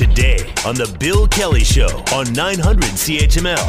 today 0.00 0.38
on 0.64 0.74
The 0.76 0.96
Bill 0.98 1.28
Kelly 1.28 1.62
Show 1.62 2.02
on 2.14 2.32
900 2.32 2.84
CHML. 2.84 3.68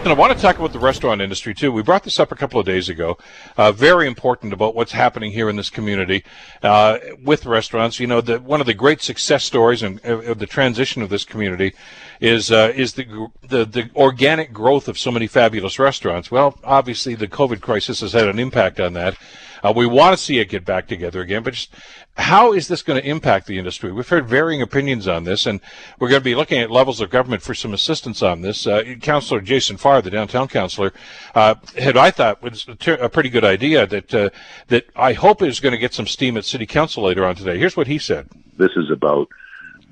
And 0.00 0.08
I 0.08 0.12
want 0.12 0.36
to 0.36 0.38
talk 0.38 0.58
about 0.58 0.74
the 0.74 0.78
restaurant 0.78 1.22
industry 1.22 1.54
too. 1.54 1.72
We 1.72 1.82
brought 1.82 2.04
this 2.04 2.20
up 2.20 2.30
a 2.30 2.34
couple 2.34 2.60
of 2.60 2.66
days 2.66 2.90
ago. 2.90 3.16
Uh, 3.56 3.72
very 3.72 4.06
important 4.06 4.52
about 4.52 4.74
what's 4.74 4.92
happening 4.92 5.32
here 5.32 5.48
in 5.48 5.56
this 5.56 5.70
community 5.70 6.24
uh, 6.62 6.98
with 7.24 7.46
restaurants. 7.46 7.98
You 7.98 8.06
know, 8.06 8.20
the, 8.20 8.38
one 8.38 8.60
of 8.60 8.66
the 8.66 8.74
great 8.74 9.00
success 9.00 9.42
stories 9.42 9.82
and 9.82 10.04
uh, 10.04 10.34
the 10.34 10.46
transition 10.46 11.00
of 11.00 11.08
this 11.08 11.24
community 11.24 11.72
is 12.20 12.52
uh, 12.52 12.74
is 12.76 12.92
the, 12.92 13.30
the 13.40 13.64
the 13.64 13.88
organic 13.96 14.52
growth 14.52 14.88
of 14.88 14.98
so 14.98 15.10
many 15.10 15.26
fabulous 15.26 15.78
restaurants. 15.78 16.30
Well, 16.30 16.58
obviously 16.64 17.14
the 17.14 17.28
COVID 17.28 17.62
crisis 17.62 18.00
has 18.00 18.12
had 18.12 18.28
an 18.28 18.38
impact 18.38 18.78
on 18.78 18.92
that. 18.92 19.16
Uh, 19.62 19.72
we 19.74 19.86
want 19.86 20.16
to 20.16 20.22
see 20.22 20.38
it 20.38 20.48
get 20.48 20.64
back 20.64 20.86
together 20.86 21.20
again, 21.20 21.42
but 21.42 21.54
just 21.54 21.74
how 22.16 22.52
is 22.52 22.68
this 22.68 22.82
going 22.82 23.00
to 23.00 23.08
impact 23.08 23.46
the 23.46 23.58
industry? 23.58 23.92
We've 23.92 24.08
heard 24.08 24.28
varying 24.28 24.62
opinions 24.62 25.08
on 25.08 25.24
this, 25.24 25.46
and 25.46 25.60
we're 25.98 26.08
going 26.08 26.20
to 26.20 26.24
be 26.24 26.34
looking 26.34 26.60
at 26.60 26.70
levels 26.70 27.00
of 27.00 27.10
government 27.10 27.42
for 27.42 27.54
some 27.54 27.72
assistance 27.72 28.22
on 28.22 28.42
this. 28.42 28.66
Uh, 28.66 28.82
Councillor 29.00 29.40
Jason 29.40 29.76
Farr, 29.76 30.02
the 30.02 30.10
downtown 30.10 30.48
councillor, 30.48 30.92
uh, 31.34 31.54
had 31.78 31.96
I 31.96 32.10
thought 32.10 32.42
was 32.42 32.66
a, 32.68 33.08
pretty 33.08 33.28
good 33.28 33.44
idea 33.44 33.86
that 33.86 34.14
uh, 34.14 34.30
that 34.68 34.86
I 34.96 35.12
hope 35.12 35.42
is 35.42 35.60
going 35.60 35.72
to 35.72 35.78
get 35.78 35.94
some 35.94 36.06
steam 36.06 36.36
at 36.36 36.44
City 36.44 36.66
Council 36.66 37.04
later 37.04 37.24
on 37.24 37.34
today. 37.34 37.58
Here's 37.58 37.76
what 37.76 37.86
he 37.86 37.98
said: 37.98 38.28
This 38.56 38.72
is 38.76 38.90
about 38.90 39.28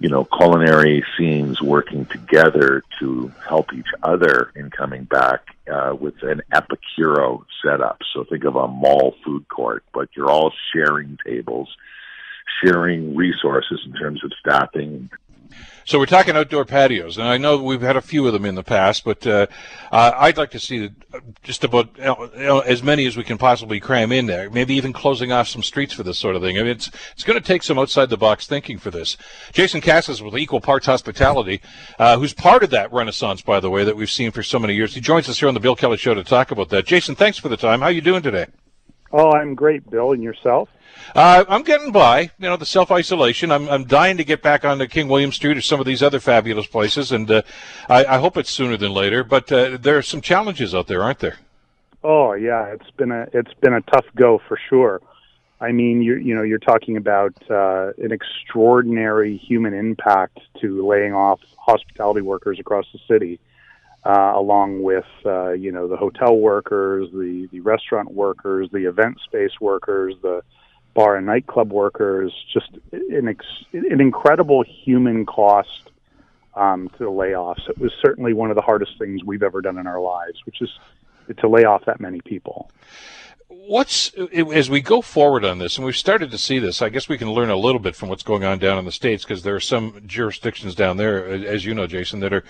you 0.00 0.08
know, 0.08 0.24
culinary 0.24 1.04
scenes 1.16 1.60
working 1.60 2.06
together 2.06 2.82
to 3.00 3.32
help 3.48 3.72
each 3.72 3.88
other 4.02 4.52
in 4.54 4.70
coming 4.70 5.04
back 5.04 5.56
uh, 5.72 5.94
with 5.98 6.22
an 6.22 6.40
epicuro 6.52 7.44
setup. 7.64 7.98
So 8.14 8.24
think 8.24 8.44
of 8.44 8.56
a 8.56 8.68
mall 8.68 9.16
food 9.24 9.48
court, 9.48 9.84
but 9.92 10.08
you're 10.16 10.30
all 10.30 10.52
sharing 10.72 11.18
tables, 11.26 11.74
sharing 12.64 13.16
resources 13.16 13.80
in 13.86 13.92
terms 13.94 14.22
of 14.24 14.32
staffing, 14.38 15.10
so 15.84 15.98
we're 15.98 16.06
talking 16.06 16.36
outdoor 16.36 16.66
patios, 16.66 17.16
and 17.16 17.26
I 17.26 17.38
know 17.38 17.56
we've 17.62 17.80
had 17.80 17.96
a 17.96 18.02
few 18.02 18.26
of 18.26 18.34
them 18.34 18.44
in 18.44 18.54
the 18.54 18.62
past, 18.62 19.04
but 19.04 19.26
uh, 19.26 19.46
uh, 19.90 20.12
I'd 20.16 20.36
like 20.36 20.50
to 20.50 20.58
see 20.58 20.90
just 21.42 21.64
about 21.64 21.88
you 21.96 22.04
know, 22.36 22.60
as 22.60 22.82
many 22.82 23.06
as 23.06 23.16
we 23.16 23.24
can 23.24 23.38
possibly 23.38 23.80
cram 23.80 24.12
in 24.12 24.26
there. 24.26 24.50
Maybe 24.50 24.74
even 24.74 24.92
closing 24.92 25.32
off 25.32 25.48
some 25.48 25.62
streets 25.62 25.94
for 25.94 26.02
this 26.02 26.18
sort 26.18 26.36
of 26.36 26.42
thing. 26.42 26.58
I 26.58 26.60
mean, 26.60 26.72
it's 26.72 26.90
it's 27.12 27.24
going 27.24 27.40
to 27.40 27.46
take 27.46 27.62
some 27.62 27.78
outside 27.78 28.10
the 28.10 28.18
box 28.18 28.46
thinking 28.46 28.78
for 28.78 28.90
this. 28.90 29.16
Jason 29.52 29.80
Cassis 29.80 30.20
with 30.20 30.36
Equal 30.36 30.60
Parts 30.60 30.84
Hospitality, 30.84 31.62
uh, 31.98 32.18
who's 32.18 32.34
part 32.34 32.62
of 32.62 32.68
that 32.70 32.92
renaissance, 32.92 33.40
by 33.40 33.58
the 33.58 33.70
way, 33.70 33.84
that 33.84 33.96
we've 33.96 34.10
seen 34.10 34.30
for 34.30 34.42
so 34.42 34.58
many 34.58 34.74
years. 34.74 34.94
He 34.94 35.00
joins 35.00 35.28
us 35.28 35.38
here 35.38 35.48
on 35.48 35.54
the 35.54 35.60
Bill 35.60 35.76
Kelly 35.76 35.96
Show 35.96 36.12
to 36.12 36.24
talk 36.24 36.50
about 36.50 36.68
that. 36.68 36.84
Jason, 36.84 37.14
thanks 37.14 37.38
for 37.38 37.48
the 37.48 37.56
time. 37.56 37.80
How 37.80 37.86
are 37.86 37.92
you 37.92 38.02
doing 38.02 38.22
today? 38.22 38.46
Oh, 39.12 39.32
I'm 39.32 39.54
great, 39.54 39.88
Bill. 39.90 40.12
And 40.12 40.22
yourself? 40.22 40.68
Uh, 41.14 41.44
I'm 41.48 41.62
getting 41.62 41.92
by. 41.92 42.30
You 42.38 42.48
know, 42.48 42.56
the 42.56 42.66
self 42.66 42.90
isolation. 42.90 43.50
I'm 43.50 43.68
I'm 43.68 43.84
dying 43.84 44.16
to 44.18 44.24
get 44.24 44.42
back 44.42 44.64
onto 44.64 44.86
King 44.86 45.08
William 45.08 45.32
Street 45.32 45.56
or 45.56 45.60
some 45.60 45.80
of 45.80 45.86
these 45.86 46.02
other 46.02 46.20
fabulous 46.20 46.66
places, 46.66 47.12
and 47.12 47.30
uh, 47.30 47.42
I, 47.88 48.04
I, 48.04 48.18
hope 48.18 48.36
it's 48.36 48.50
sooner 48.50 48.76
than 48.76 48.92
later. 48.92 49.24
But 49.24 49.50
uh, 49.50 49.78
there 49.80 49.96
are 49.96 50.02
some 50.02 50.20
challenges 50.20 50.74
out 50.74 50.86
there, 50.86 51.02
aren't 51.02 51.20
there? 51.20 51.38
Oh 52.04 52.34
yeah, 52.34 52.66
it's 52.66 52.90
been 52.92 53.10
a 53.10 53.26
it's 53.32 53.54
been 53.54 53.74
a 53.74 53.80
tough 53.82 54.06
go 54.14 54.40
for 54.46 54.58
sure. 54.68 55.00
I 55.60 55.72
mean, 55.72 56.02
you 56.02 56.16
you 56.16 56.34
know, 56.34 56.42
you're 56.42 56.58
talking 56.58 56.96
about 56.96 57.34
uh, 57.50 57.92
an 57.98 58.12
extraordinary 58.12 59.36
human 59.36 59.74
impact 59.74 60.38
to 60.60 60.86
laying 60.86 61.14
off 61.14 61.40
hospitality 61.56 62.20
workers 62.20 62.60
across 62.60 62.86
the 62.92 63.00
city. 63.08 63.40
Uh, 64.04 64.32
along 64.36 64.82
with 64.82 65.04
uh, 65.26 65.50
you 65.50 65.72
know 65.72 65.88
the 65.88 65.96
hotel 65.96 66.36
workers, 66.36 67.10
the 67.12 67.48
the 67.50 67.60
restaurant 67.60 68.12
workers, 68.12 68.68
the 68.72 68.88
event 68.88 69.18
space 69.24 69.60
workers, 69.60 70.14
the 70.22 70.42
bar 70.94 71.16
and 71.16 71.26
nightclub 71.26 71.72
workers, 71.72 72.32
just 72.52 72.70
an, 72.92 73.28
ex- 73.28 73.64
an 73.72 74.00
incredible 74.00 74.64
human 74.64 75.26
cost 75.26 75.90
um, 76.54 76.88
to 76.90 76.98
the 76.98 77.10
layoffs. 77.10 77.68
It 77.68 77.78
was 77.78 77.92
certainly 78.00 78.32
one 78.32 78.50
of 78.50 78.56
the 78.56 78.62
hardest 78.62 78.98
things 78.98 79.22
we've 79.24 79.42
ever 79.42 79.60
done 79.60 79.78
in 79.78 79.86
our 79.86 80.00
lives, 80.00 80.44
which 80.44 80.60
is 80.60 80.70
to 81.38 81.48
lay 81.48 81.64
off 81.64 81.84
that 81.84 82.00
many 82.00 82.20
people. 82.20 82.70
What's 83.50 84.12
as 84.12 84.68
we 84.68 84.82
go 84.82 85.00
forward 85.00 85.42
on 85.42 85.58
this, 85.58 85.78
and 85.78 85.86
we've 85.86 85.96
started 85.96 86.30
to 86.32 86.36
see 86.36 86.58
this. 86.58 86.82
I 86.82 86.90
guess 86.90 87.08
we 87.08 87.16
can 87.16 87.32
learn 87.32 87.48
a 87.48 87.56
little 87.56 87.78
bit 87.78 87.96
from 87.96 88.10
what's 88.10 88.22
going 88.22 88.44
on 88.44 88.58
down 88.58 88.76
in 88.76 88.84
the 88.84 88.92
states 88.92 89.24
because 89.24 89.42
there 89.42 89.54
are 89.54 89.60
some 89.60 90.02
jurisdictions 90.04 90.74
down 90.74 90.98
there, 90.98 91.26
as 91.26 91.64
you 91.64 91.72
know, 91.72 91.86
Jason, 91.86 92.20
that 92.20 92.34
are 92.34 92.44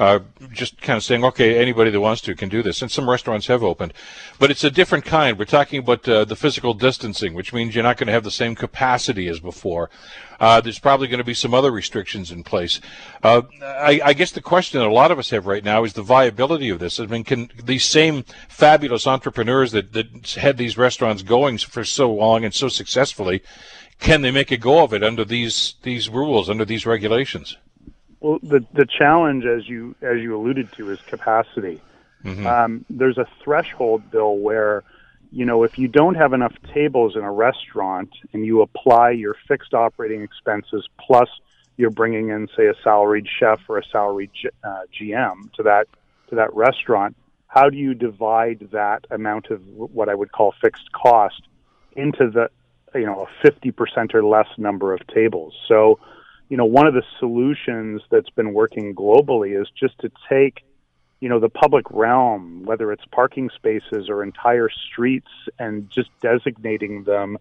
uh, 0.00 0.18
just 0.50 0.80
kind 0.80 0.96
of 0.96 1.04
saying, 1.04 1.24
okay, 1.24 1.56
anybody 1.56 1.90
that 1.90 2.00
wants 2.00 2.22
to 2.22 2.34
can 2.34 2.48
do 2.48 2.64
this. 2.64 2.82
And 2.82 2.90
some 2.90 3.08
restaurants 3.08 3.46
have 3.46 3.62
opened, 3.62 3.92
but 4.40 4.50
it's 4.50 4.64
a 4.64 4.70
different 4.72 5.04
kind. 5.04 5.38
We're 5.38 5.44
talking 5.44 5.78
about 5.78 6.08
uh, 6.08 6.24
the 6.24 6.34
physical 6.34 6.74
distancing, 6.74 7.34
which 7.34 7.52
means 7.52 7.74
you're 7.74 7.84
not 7.84 7.96
going 7.96 8.08
to 8.08 8.12
have 8.12 8.24
the 8.24 8.30
same 8.30 8.56
capacity 8.56 9.28
as 9.28 9.38
before. 9.38 9.88
Uh, 10.40 10.58
there's 10.58 10.78
probably 10.78 11.06
going 11.06 11.18
to 11.18 11.24
be 11.24 11.34
some 11.34 11.52
other 11.52 11.70
restrictions 11.70 12.30
in 12.30 12.42
place. 12.42 12.80
Uh, 13.22 13.42
I, 13.62 14.00
I, 14.02 14.12
guess 14.14 14.32
the 14.32 14.40
question 14.40 14.80
that 14.80 14.86
a 14.86 14.90
lot 14.90 15.10
of 15.10 15.18
us 15.18 15.28
have 15.30 15.46
right 15.46 15.62
now 15.62 15.84
is 15.84 15.92
the 15.92 16.02
viability 16.02 16.70
of 16.70 16.78
this. 16.78 16.98
I 16.98 17.04
mean, 17.04 17.24
can 17.24 17.50
these 17.62 17.84
same 17.84 18.24
fabulous 18.48 19.06
entrepreneurs 19.06 19.72
that, 19.72 19.92
that 19.92 20.26
had 20.40 20.56
these 20.56 20.76
restaurants 20.76 21.22
going 21.22 21.58
for 21.58 21.84
so 21.84 22.12
long 22.12 22.44
and 22.44 22.52
so 22.52 22.68
successfully, 22.68 23.42
can 23.98 24.22
they 24.22 24.30
make 24.30 24.50
a 24.50 24.56
go 24.56 24.82
of 24.82 24.92
it 24.92 25.02
under 25.02 25.24
these 25.24 25.74
these 25.82 26.08
rules, 26.08 26.50
under 26.50 26.64
these 26.64 26.86
regulations? 26.86 27.56
Well, 28.20 28.38
the 28.42 28.64
the 28.72 28.86
challenge, 28.86 29.44
as 29.44 29.68
you 29.68 29.94
as 30.02 30.20
you 30.20 30.36
alluded 30.36 30.72
to, 30.72 30.90
is 30.90 31.00
capacity. 31.02 31.80
Mm-hmm. 32.24 32.46
Um, 32.46 32.84
there's 32.90 33.16
a 33.16 33.26
threshold, 33.42 34.10
Bill, 34.10 34.36
where 34.36 34.82
you 35.32 35.44
know 35.44 35.62
if 35.62 35.78
you 35.78 35.88
don't 35.88 36.16
have 36.16 36.32
enough 36.32 36.54
tables 36.74 37.16
in 37.16 37.22
a 37.22 37.32
restaurant 37.32 38.10
and 38.32 38.44
you 38.44 38.62
apply 38.62 39.10
your 39.10 39.36
fixed 39.46 39.74
operating 39.74 40.22
expenses 40.22 40.88
plus 40.98 41.28
you're 41.80 41.90
bringing 41.90 42.28
in, 42.28 42.46
say, 42.54 42.66
a 42.66 42.74
salaried 42.84 43.26
chef 43.26 43.58
or 43.66 43.78
a 43.78 43.84
salaried 43.90 44.30
uh, 44.62 44.82
GM 44.92 45.50
to 45.54 45.62
that 45.62 45.86
to 46.28 46.34
that 46.36 46.54
restaurant, 46.54 47.16
how 47.50 47.68
do 47.68 47.76
you 47.76 47.94
divide 47.94 48.68
that 48.70 49.04
amount 49.10 49.50
of 49.50 49.60
what 49.66 50.08
I 50.08 50.14
would 50.14 50.30
call 50.30 50.54
fixed 50.62 50.92
cost 50.92 51.42
into 51.96 52.30
the 52.30 52.48
you 52.94 53.06
know 53.06 53.26
a 53.26 53.46
50% 53.46 54.14
or 54.14 54.24
less 54.24 54.46
number 54.56 54.94
of 54.94 55.04
tables? 55.08 55.52
So 55.66 55.98
you 56.48 56.56
know, 56.56 56.64
one 56.64 56.86
of 56.86 56.94
the 56.94 57.02
solutions 57.18 58.02
that's 58.10 58.30
been 58.30 58.52
working 58.52 58.94
globally 58.94 59.60
is 59.60 59.68
just 59.78 59.98
to 60.00 60.10
take, 60.28 60.64
you 61.20 61.28
know, 61.28 61.38
the 61.38 61.48
public 61.48 61.86
realm, 61.90 62.64
whether 62.64 62.92
it's 62.92 63.04
parking 63.12 63.50
spaces 63.54 64.08
or 64.08 64.24
entire 64.24 64.68
streets, 64.68 65.30
and 65.60 65.88
just 65.90 66.10
designating 66.20 67.04
them 67.04 67.38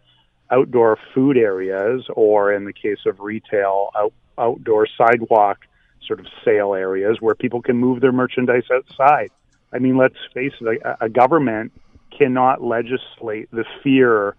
outdoor 0.52 0.98
food 1.14 1.38
areas, 1.38 2.08
or 2.16 2.53
in 2.53 2.66
the 2.66 2.74
case 2.74 3.00
of 3.08 3.19
retail, 3.19 3.90
out, 3.98 4.14
outdoor 4.38 4.88
sidewalk 4.96 5.66
sort 6.06 6.19
of 6.19 6.28
sale 6.46 6.74
areas 6.74 7.18
where 7.19 7.36
people 7.36 7.62
can 7.62 7.78
move 7.78 8.02
their 8.02 8.12
merchandise 8.12 8.64
outside. 8.72 9.31
I 9.74 9.80
mean, 9.80 9.97
let's 9.97 10.16
face 10.34 10.53
it, 10.59 10.81
a, 10.84 11.06
a 11.06 11.09
government 11.09 11.72
cannot 12.18 12.63
legislate 12.63 13.50
the 13.52 13.66
fear 13.84 14.35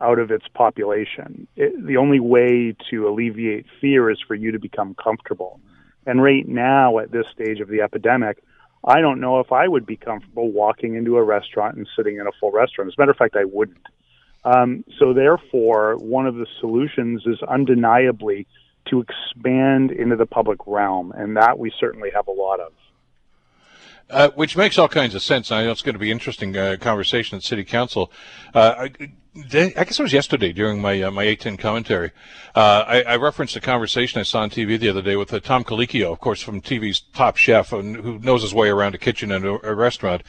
out 0.00 0.18
of 0.18 0.30
its 0.30 0.46
population. 0.54 1.46
It, 1.56 1.86
the 1.86 1.98
only 1.98 2.20
way 2.20 2.74
to 2.90 3.08
alleviate 3.08 3.66
fear 3.80 4.10
is 4.10 4.18
for 4.26 4.34
you 4.34 4.52
to 4.52 4.58
become 4.58 4.94
comfortable. 4.94 5.60
And 6.06 6.22
right 6.22 6.48
now, 6.48 6.98
at 6.98 7.12
this 7.12 7.26
stage 7.34 7.60
of 7.60 7.68
the 7.68 7.82
epidemic, 7.82 8.42
I 8.84 9.02
don't 9.02 9.20
know 9.20 9.40
if 9.40 9.52
I 9.52 9.68
would 9.68 9.84
be 9.84 9.96
comfortable 9.96 10.50
walking 10.50 10.94
into 10.94 11.16
a 11.16 11.22
restaurant 11.22 11.76
and 11.76 11.86
sitting 11.94 12.16
in 12.16 12.26
a 12.26 12.32
full 12.40 12.50
restaurant. 12.50 12.88
As 12.88 12.94
a 12.96 13.00
matter 13.00 13.10
of 13.10 13.18
fact, 13.18 13.36
I 13.36 13.44
wouldn't. 13.44 13.86
Um, 14.42 14.84
so, 14.98 15.12
therefore, 15.12 15.96
one 15.96 16.26
of 16.26 16.36
the 16.36 16.46
solutions 16.60 17.24
is 17.26 17.42
undeniably 17.42 18.46
to 18.88 19.02
expand 19.02 19.90
into 19.90 20.16
the 20.16 20.24
public 20.24 20.60
realm, 20.66 21.12
and 21.12 21.36
that 21.36 21.58
we 21.58 21.70
certainly 21.78 22.10
have 22.14 22.26
a 22.26 22.32
lot 22.32 22.58
of. 22.58 22.72
Uh, 24.10 24.28
which 24.30 24.56
makes 24.56 24.76
all 24.76 24.88
kinds 24.88 25.14
of 25.14 25.22
sense. 25.22 25.52
I 25.52 25.62
know 25.62 25.70
it's 25.70 25.82
going 25.82 25.94
to 25.94 26.00
be 26.00 26.10
interesting 26.10 26.56
uh, 26.56 26.76
conversation 26.80 27.36
at 27.36 27.44
City 27.44 27.64
Council. 27.64 28.10
Uh, 28.52 28.88
I 29.36 29.44
guess 29.84 30.00
it 30.00 30.02
was 30.02 30.12
yesterday 30.12 30.52
during 30.52 30.80
my 30.80 31.00
uh, 31.02 31.10
my 31.12 31.24
A10 31.24 31.56
commentary. 31.56 32.10
Uh, 32.52 32.84
I, 32.84 33.02
I, 33.02 33.16
referenced 33.16 33.54
a 33.54 33.60
conversation 33.60 34.18
I 34.18 34.24
saw 34.24 34.40
on 34.40 34.50
TV 34.50 34.76
the 34.76 34.88
other 34.88 35.02
day 35.02 35.14
with 35.14 35.32
uh, 35.32 35.38
Tom 35.38 35.62
Colicchio, 35.62 36.10
of 36.10 36.18
course, 36.18 36.42
from 36.42 36.60
TV's 36.60 36.98
Top 37.14 37.36
Chef, 37.36 37.72
and 37.72 37.94
who 37.94 38.18
knows 38.18 38.42
his 38.42 38.52
way 38.52 38.68
around 38.68 38.96
a 38.96 38.98
kitchen 38.98 39.30
and 39.30 39.44
a, 39.44 39.70
a, 39.70 39.72
restaurant. 39.72 40.24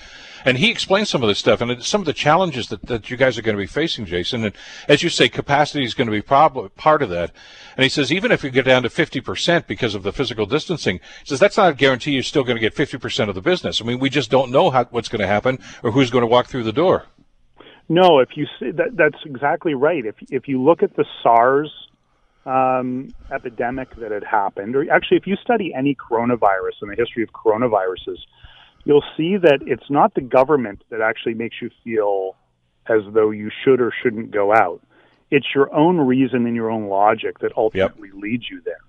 And 0.46 0.60
he 0.60 0.70
explained 0.70 1.08
some 1.08 1.24
of 1.24 1.30
this 1.30 1.40
stuff 1.40 1.62
and 1.62 1.84
some 1.84 2.02
of 2.02 2.06
the 2.06 2.14
challenges 2.14 2.68
that, 2.68 2.86
that 2.86 3.10
you 3.10 3.18
guys 3.18 3.40
are 3.40 3.42
going 3.42 3.58
to 3.58 3.64
be 3.64 3.66
facing, 3.66 4.06
Jason. 4.06 4.46
And 4.46 4.54
as 4.88 5.02
you 5.02 5.10
say, 5.10 5.30
capacity 5.30 5.84
is 5.84 5.96
going 5.96 6.06
to 6.06 6.12
be 6.12 6.22
prob- 6.22 6.76
part 6.76 7.02
of 7.02 7.10
that. 7.10 7.32
And 7.78 7.84
he 7.84 7.90
says 7.90 8.12
even 8.12 8.32
if 8.32 8.44
you 8.44 8.52
get 8.52 8.66
down 8.66 8.84
to 8.84 8.90
50% 8.90 9.66
because 9.66 9.96
of 9.96 10.04
the 10.04 10.14
physical 10.14 10.46
distancing, 10.46 10.98
he 10.98 11.26
says 11.26 11.40
that's 11.40 11.58
not 11.58 11.72
a 11.72 11.74
guarantee 11.76 12.12
you're 12.12 12.22
still 12.22 12.44
going 12.44 12.58
to 12.58 12.62
get 12.62 12.76
50% 12.76 13.30
of 13.30 13.34
the 13.34 13.42
business. 13.42 13.82
I 13.82 13.86
mean, 13.86 13.98
we 13.98 14.12
just 14.12 14.30
don't 14.30 14.52
know 14.52 14.70
how, 14.70 14.86
what's 14.86 15.10
going 15.10 15.22
to 15.22 15.28
happen 15.28 15.58
or 15.82 15.90
who's 15.90 16.12
going 16.12 16.22
to 16.22 16.28
walk 16.28 16.46
through 16.46 16.66
the 16.66 16.72
door. 16.72 17.08
No, 17.90 18.20
if 18.20 18.30
you 18.36 18.46
see, 18.60 18.72
that, 18.72 18.96
that's 18.96 19.24
exactly 19.26 19.74
right. 19.74 20.06
If 20.06 20.16
if 20.30 20.48
you 20.48 20.62
look 20.62 20.84
at 20.84 20.96
the 20.96 21.06
SARS 21.22 21.72
um, 22.46 23.10
epidemic 23.32 23.96
that 23.98 24.12
had 24.12 24.24
happened, 24.24 24.76
or 24.76 24.90
actually, 24.92 25.18
if 25.18 25.28
you 25.28 25.36
study 25.36 25.74
any 25.74 25.96
coronavirus 25.96 26.82
and 26.82 26.92
the 26.92 26.96
history 26.96 27.24
of 27.24 27.30
coronaviruses, 27.34 28.18
you'll 28.86 29.04
see 29.18 29.38
that 29.38 29.60
it's 29.66 29.90
not 29.90 30.14
the 30.14 30.22
government 30.22 30.84
that 30.90 31.02
actually 31.02 31.34
makes 31.34 31.58
you 31.62 31.70
feel 31.84 32.36
as 32.88 33.02
though 33.14 33.32
you 33.32 33.52
should 33.64 33.82
or 33.82 33.92
shouldn't 34.02 34.32
go 34.32 34.54
out. 34.54 34.82
It's 35.30 35.48
your 35.56 35.74
own 35.74 35.98
reason 35.98 36.46
and 36.46 36.56
your 36.56 36.70
own 36.70 36.88
logic 36.88 37.40
that 37.40 37.52
ultimately 37.56 38.10
yep. 38.10 38.22
leads 38.22 38.50
you 38.50 38.62
there. 38.66 38.80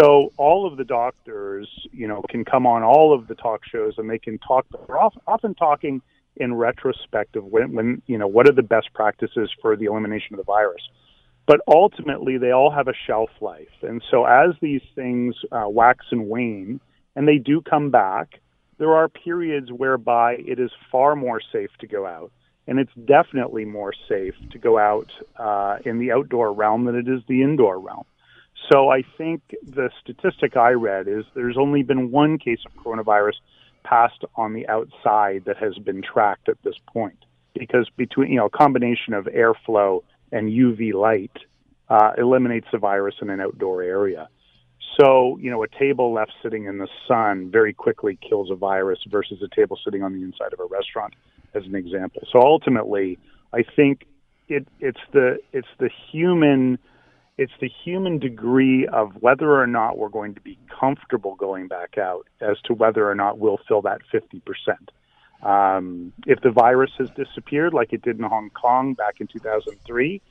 So 0.00 0.32
all 0.36 0.66
of 0.66 0.76
the 0.76 0.84
doctors, 0.84 1.68
you 1.92 2.08
know, 2.08 2.22
can 2.28 2.44
come 2.44 2.66
on 2.66 2.82
all 2.82 3.14
of 3.14 3.28
the 3.28 3.34
talk 3.34 3.60
shows 3.70 3.94
and 3.98 4.08
they 4.08 4.18
can 4.18 4.38
talk. 4.38 4.66
They're 4.86 4.98
often 4.98 5.54
talking 5.54 6.02
in 6.36 6.54
retrospective 6.54 7.44
when, 7.44 7.74
when 7.74 8.02
you 8.06 8.18
know 8.18 8.26
what 8.26 8.48
are 8.48 8.52
the 8.52 8.62
best 8.62 8.92
practices 8.94 9.50
for 9.60 9.76
the 9.76 9.86
elimination 9.86 10.34
of 10.34 10.38
the 10.38 10.44
virus. 10.44 10.82
But 11.46 11.60
ultimately, 11.68 12.38
they 12.38 12.52
all 12.52 12.70
have 12.70 12.88
a 12.88 12.94
shelf 13.06 13.30
life, 13.40 13.82
and 13.82 14.02
so 14.10 14.24
as 14.24 14.54
these 14.60 14.82
things 14.94 15.34
uh, 15.52 15.68
wax 15.68 16.06
and 16.10 16.28
wane, 16.28 16.80
and 17.14 17.28
they 17.28 17.38
do 17.38 17.60
come 17.60 17.90
back, 17.90 18.40
there 18.78 18.94
are 18.94 19.08
periods 19.08 19.70
whereby 19.70 20.36
it 20.38 20.58
is 20.58 20.70
far 20.90 21.14
more 21.14 21.40
safe 21.52 21.70
to 21.80 21.86
go 21.86 22.06
out, 22.06 22.32
and 22.66 22.78
it's 22.78 22.92
definitely 23.04 23.64
more 23.64 23.92
safe 24.08 24.34
to 24.52 24.58
go 24.58 24.78
out 24.78 25.10
uh, 25.36 25.76
in 25.84 25.98
the 25.98 26.12
outdoor 26.12 26.52
realm 26.52 26.86
than 26.86 26.94
it 26.94 27.08
is 27.08 27.20
the 27.28 27.42
indoor 27.42 27.78
realm. 27.78 28.04
So 28.72 28.88
I 28.88 29.02
think 29.18 29.42
the 29.62 29.90
statistic 30.00 30.56
I 30.56 30.70
read 30.70 31.06
is 31.08 31.24
there's 31.34 31.58
only 31.58 31.82
been 31.82 32.10
one 32.10 32.38
case 32.38 32.60
of 32.64 32.72
coronavirus 32.82 33.34
passed 33.84 34.24
on 34.36 34.54
the 34.54 34.66
outside 34.68 35.44
that 35.46 35.56
has 35.58 35.76
been 35.78 36.02
tracked 36.02 36.48
at 36.48 36.56
this 36.62 36.76
point 36.92 37.24
because 37.54 37.88
between 37.96 38.30
you 38.30 38.36
know 38.36 38.46
a 38.46 38.50
combination 38.50 39.14
of 39.14 39.26
airflow 39.26 40.02
and 40.32 40.50
UV 40.50 40.92
light 40.92 41.36
uh, 41.88 42.12
eliminates 42.18 42.66
the 42.72 42.78
virus 42.78 43.14
in 43.20 43.30
an 43.30 43.40
outdoor 43.40 43.82
area. 43.82 44.28
So, 45.00 45.38
you 45.40 45.50
know, 45.50 45.62
a 45.62 45.68
table 45.68 46.12
left 46.12 46.32
sitting 46.42 46.66
in 46.66 46.78
the 46.78 46.88
sun 47.08 47.50
very 47.50 47.72
quickly 47.72 48.18
kills 48.28 48.50
a 48.50 48.54
virus 48.54 49.00
versus 49.08 49.42
a 49.42 49.54
table 49.54 49.78
sitting 49.84 50.02
on 50.02 50.12
the 50.12 50.22
inside 50.22 50.52
of 50.52 50.60
a 50.60 50.66
restaurant, 50.66 51.14
as 51.54 51.64
an 51.64 51.74
example. 51.74 52.22
So 52.30 52.40
ultimately, 52.40 53.18
I 53.52 53.62
think 53.62 54.06
it, 54.48 54.66
it's 54.80 55.00
the 55.12 55.38
it's 55.52 55.68
the 55.78 55.90
human 56.10 56.78
it's 57.36 57.52
the 57.60 57.70
human 57.84 58.18
degree 58.18 58.86
of 58.86 59.12
whether 59.20 59.60
or 59.60 59.66
not 59.66 59.98
we're 59.98 60.08
going 60.08 60.34
to 60.34 60.40
be 60.40 60.58
comfortable 60.68 61.34
going 61.34 61.66
back 61.66 61.98
out 61.98 62.26
as 62.40 62.60
to 62.64 62.74
whether 62.74 63.08
or 63.08 63.14
not 63.14 63.38
we'll 63.38 63.58
fill 63.66 63.82
that 63.82 64.00
50%. 64.12 64.42
Um, 65.42 66.12
if 66.26 66.40
the 66.40 66.50
virus 66.50 66.92
has 66.98 67.10
disappeared 67.10 67.74
like 67.74 67.92
it 67.92 68.02
did 68.02 68.18
in 68.18 68.24
Hong 68.24 68.50
Kong 68.50 68.94
back 68.94 69.20
in 69.20 69.26
2003, 69.26 70.22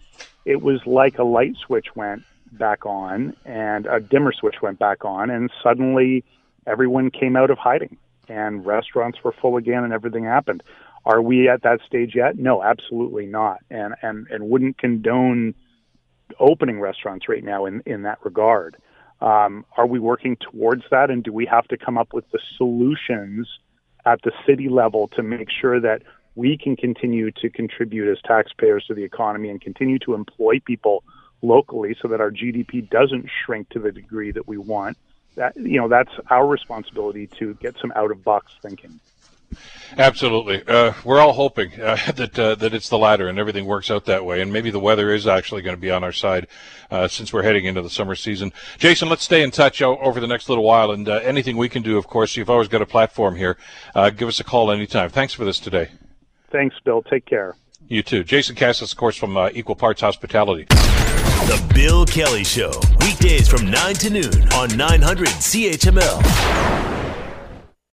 it 0.45 0.61
was 0.61 0.85
like 0.85 1.19
a 1.19 1.23
light 1.23 1.55
switch 1.57 1.87
went 1.95 2.23
back 2.53 2.85
on 2.85 3.35
and 3.45 3.85
a 3.85 3.99
dimmer 3.99 4.31
switch 4.31 4.61
went 4.61 4.79
back 4.79 5.03
on, 5.03 5.29
and 5.29 5.51
suddenly 5.61 6.23
everyone 6.65 7.11
came 7.11 7.35
out 7.35 7.49
of 7.49 7.57
hiding 7.57 7.97
and 8.29 8.65
restaurants 8.65 9.23
were 9.23 9.33
full 9.33 9.57
again 9.57 9.83
and 9.83 9.91
everything 9.91 10.23
happened. 10.23 10.63
Are 11.05 11.21
we 11.21 11.49
at 11.49 11.63
that 11.63 11.81
stage 11.85 12.15
yet? 12.15 12.37
No, 12.37 12.63
absolutely 12.63 13.25
not. 13.25 13.59
And 13.69 13.93
and 14.01 14.25
and 14.29 14.49
wouldn't 14.49 14.77
condone 14.77 15.53
opening 16.39 16.79
restaurants 16.79 17.27
right 17.27 17.43
now 17.43 17.65
in, 17.65 17.81
in 17.85 18.03
that 18.03 18.19
regard. 18.23 18.77
Um, 19.21 19.65
are 19.77 19.87
we 19.87 19.99
working 19.99 20.35
towards 20.37 20.83
that? 20.91 21.09
And 21.09 21.23
do 21.23 21.31
we 21.31 21.45
have 21.45 21.67
to 21.69 21.77
come 21.77 21.97
up 21.97 22.13
with 22.13 22.29
the 22.31 22.39
solutions 22.57 23.47
at 24.05 24.21
the 24.23 24.31
city 24.45 24.67
level 24.67 25.07
to 25.09 25.23
make 25.23 25.49
sure 25.49 25.79
that 25.79 26.01
we 26.35 26.57
can 26.57 26.75
continue 26.75 27.31
to 27.31 27.49
contribute 27.49 28.11
as 28.11 28.17
taxpayers 28.25 28.85
to 28.87 28.93
the 28.93 29.03
economy 29.03 29.49
and 29.49 29.61
continue 29.61 29.99
to 29.99 30.13
employ 30.13 30.59
people 30.65 31.03
locally 31.41 31.95
so 32.01 32.07
that 32.07 32.19
our 32.19 32.31
GDP 32.31 32.89
doesn't 32.89 33.29
shrink 33.45 33.69
to 33.69 33.79
the 33.79 33.91
degree 33.91 34.31
that 34.31 34.47
we 34.47 34.57
want? 34.57 34.97
That 35.35 35.55
you 35.55 35.79
know, 35.79 35.87
that's 35.87 36.11
our 36.29 36.45
responsibility 36.45 37.27
to 37.39 37.53
get 37.55 37.75
some 37.79 37.91
out 37.95 38.11
of 38.11 38.23
box 38.23 38.51
thinking. 38.61 38.99
Absolutely. 39.97 40.63
Uh, 40.67 40.93
we're 41.03 41.19
all 41.19 41.33
hoping 41.33 41.79
uh, 41.79 41.97
that 42.15 42.37
uh, 42.37 42.55
that 42.55 42.73
it's 42.73 42.89
the 42.89 42.97
latter 42.97 43.27
and 43.27 43.37
everything 43.37 43.65
works 43.65 43.91
out 43.91 44.05
that 44.05 44.25
way. 44.25 44.41
And 44.41 44.51
maybe 44.51 44.71
the 44.71 44.79
weather 44.79 45.13
is 45.13 45.27
actually 45.27 45.61
going 45.61 45.75
to 45.75 45.81
be 45.81 45.91
on 45.91 46.03
our 46.03 46.11
side 46.11 46.47
uh, 46.89 47.07
since 47.07 47.31
we're 47.31 47.43
heading 47.43 47.65
into 47.65 47.81
the 47.81 47.89
summer 47.89 48.15
season. 48.15 48.51
Jason, 48.77 49.09
let's 49.09 49.23
stay 49.23 49.43
in 49.43 49.51
touch 49.51 49.81
over 49.81 50.19
the 50.19 50.27
next 50.27 50.49
little 50.49 50.63
while. 50.63 50.91
And 50.91 51.07
uh, 51.07 51.15
anything 51.23 51.57
we 51.57 51.69
can 51.69 51.83
do, 51.83 51.97
of 51.97 52.07
course, 52.07 52.35
you've 52.35 52.49
always 52.49 52.67
got 52.67 52.81
a 52.81 52.85
platform 52.85 53.35
here. 53.35 53.57
Uh, 53.93 54.09
give 54.09 54.27
us 54.27 54.39
a 54.39 54.43
call 54.43 54.71
anytime. 54.71 55.09
Thanks 55.09 55.33
for 55.33 55.45
this 55.45 55.59
today. 55.59 55.89
Thanks, 56.51 56.75
Bill. 56.83 57.01
Take 57.01 57.25
care. 57.25 57.55
You 57.87 58.01
too. 58.01 58.23
Jason 58.23 58.55
Cassis, 58.55 58.91
of 58.91 58.97
course, 58.97 59.17
from 59.17 59.37
Equal 59.53 59.75
Parts 59.75 60.01
Hospitality. 60.01 60.65
The 61.43 61.73
Bill 61.73 62.05
Kelly 62.05 62.45
Show, 62.45 62.71
weekdays 63.01 63.49
from 63.49 63.69
9 63.69 63.95
to 63.95 64.09
noon 64.09 64.53
on 64.53 64.75
900 64.77 65.27
CHML. 65.27 66.92